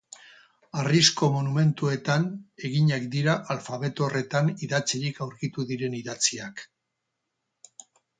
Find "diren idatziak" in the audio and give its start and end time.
5.73-6.65